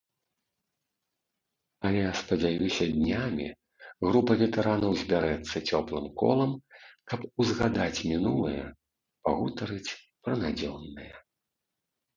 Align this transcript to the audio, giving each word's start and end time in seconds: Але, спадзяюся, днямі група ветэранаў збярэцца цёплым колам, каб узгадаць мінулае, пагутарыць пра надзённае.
Але, 1.89 1.99
спадзяюся, 2.21 2.87
днямі 2.95 3.45
група 4.07 4.39
ветэранаў 4.41 4.91
збярэцца 5.03 5.57
цёплым 5.75 6.07
колам, 6.25 6.51
каб 7.13 7.29
узгадаць 7.45 7.99
мінулае, 8.15 8.59
пагутарыць 9.27 9.95
пра 10.23 10.33
надзённае. 10.45 11.11